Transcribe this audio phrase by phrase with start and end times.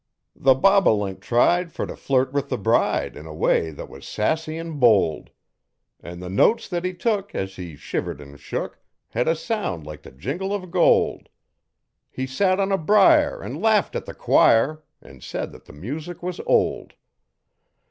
[0.35, 4.57] The bobolink tried fer t' flirt with the bride in a way thet was sassy
[4.57, 5.29] an' bold.
[5.99, 8.79] An' the notes that he took as he shivered an' shook
[9.09, 11.29] Hed a sound like the jingle of gold.
[12.09, 16.23] He sat on a briar an' laughed at the choir an' said thet the music
[16.23, 16.95] was old.